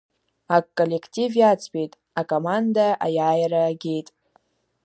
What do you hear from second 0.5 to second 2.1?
Аколлектив иаӡбеит,